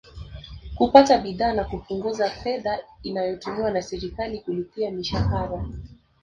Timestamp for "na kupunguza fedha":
1.53-2.79